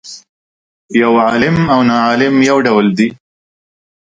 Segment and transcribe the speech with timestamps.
[1.01, 3.07] یو عالم او ناعالم یو ډول دي.